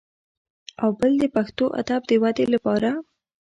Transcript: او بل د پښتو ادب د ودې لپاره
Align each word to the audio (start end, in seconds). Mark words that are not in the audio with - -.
او 0.81 0.89
بل 0.99 1.11
د 1.19 1.23
پښتو 1.35 1.65
ادب 1.81 2.01
د 2.07 2.11
ودې 2.21 2.45
لپاره 2.53 2.89